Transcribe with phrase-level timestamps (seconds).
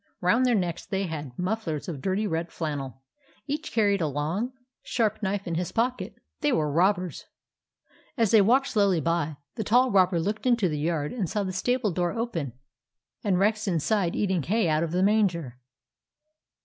[0.19, 3.03] Round their necks they had mufflers of dirty red flannel.
[3.45, 6.15] Each carried a long, THE ROBBERS 47 sharp knife in his pocket.
[6.39, 7.25] They were robbers.
[8.17, 11.53] As they walked slowly by, the tall robber looked into the yard and saw the
[11.53, 12.53] stable door open
[13.23, 15.59] and Rex inside eating hay out of the manger.